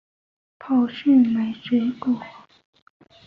[0.57, 2.19] 跑去买水果